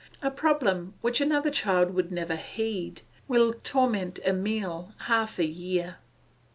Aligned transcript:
A 0.23 0.31
problem 0.31 0.95
which 1.01 1.21
another 1.21 1.51
child 1.51 1.91
would 1.93 2.11
never 2.11 2.35
heed 2.35 3.03
will 3.27 3.53
torment 3.53 4.19
Emile 4.27 4.95
half 5.01 5.37
a 5.37 5.45
year. 5.45 5.97